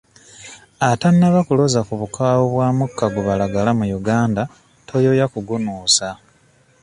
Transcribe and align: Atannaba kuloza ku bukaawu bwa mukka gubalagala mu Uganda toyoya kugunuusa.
Atannaba 0.89 1.39
kuloza 1.47 1.79
ku 1.87 1.93
bukaawu 2.01 2.45
bwa 2.53 2.67
mukka 2.77 3.05
gubalagala 3.15 3.71
mu 3.79 3.85
Uganda 3.99 4.41
toyoya 4.87 5.25
kugunuusa. 5.33 6.07